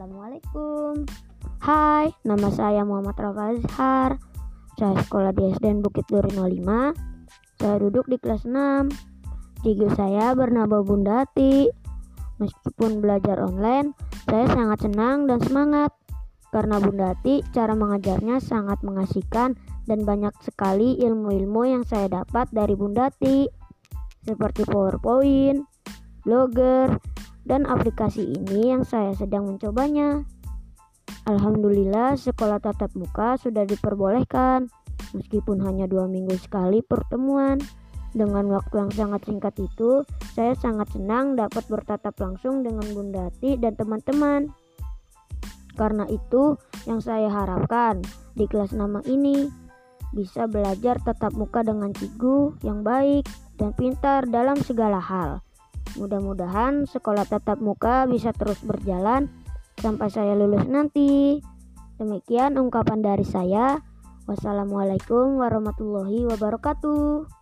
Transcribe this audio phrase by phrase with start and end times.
[0.00, 1.04] Assalamualaikum.
[1.60, 4.10] Hai, nama saya Muhammad Rafa Azhar
[4.80, 10.80] Saya sekolah di SDN Bukit Duri 05 Saya duduk di kelas 6 Cigu saya bernama
[10.80, 11.68] Bundati
[12.40, 13.92] Meskipun belajar online,
[14.24, 15.92] saya sangat senang dan semangat.
[16.48, 19.52] Karena Bundati, cara mengajarnya sangat mengasihkan
[19.84, 23.44] Dan banyak sekali ilmu-ilmu yang saya dapat dari Bundati
[24.24, 25.60] Seperti PowerPoint,
[26.24, 26.88] Blogger,
[27.50, 30.22] dan aplikasi ini yang saya sedang mencobanya.
[31.26, 34.70] Alhamdulillah sekolah tatap muka sudah diperbolehkan
[35.10, 37.58] meskipun hanya dua minggu sekali pertemuan.
[38.10, 40.02] Dengan waktu yang sangat singkat itu,
[40.34, 44.50] saya sangat senang dapat bertatap langsung dengan Bundati dan teman-teman.
[45.78, 46.58] Karena itu
[46.90, 48.02] yang saya harapkan
[48.34, 49.46] di kelas nama ini
[50.10, 53.30] bisa belajar tatap muka dengan cigu yang baik
[53.62, 55.38] dan pintar dalam segala hal.
[55.96, 59.26] Mudah-mudahan sekolah tatap muka bisa terus berjalan
[59.80, 61.40] sampai saya lulus nanti.
[61.96, 63.80] Demikian ungkapan dari saya.
[64.28, 67.39] Wassalamualaikum warahmatullahi wabarakatuh.